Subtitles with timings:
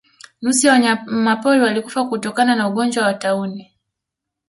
[0.41, 3.73] Nusu ya wanyamapori walikufa kutokana na ugonjwa wa tauni